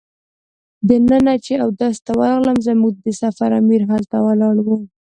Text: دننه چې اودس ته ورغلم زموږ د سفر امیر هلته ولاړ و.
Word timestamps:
دننه 0.89 1.33
چې 1.45 1.53
اودس 1.65 1.95
ته 2.05 2.11
ورغلم 2.19 2.57
زموږ 2.67 2.93
د 3.05 3.07
سفر 3.21 3.49
امیر 3.61 3.81
هلته 3.91 4.17
ولاړ 4.25 4.55
و. 4.65 4.67